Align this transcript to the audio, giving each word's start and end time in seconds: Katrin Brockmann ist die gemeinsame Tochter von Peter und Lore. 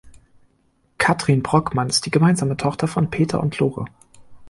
Katrin 0.97 1.43
Brockmann 1.43 1.89
ist 1.89 2.07
die 2.07 2.09
gemeinsame 2.09 2.57
Tochter 2.57 2.87
von 2.87 3.11
Peter 3.11 3.39
und 3.39 3.59
Lore. 3.59 3.85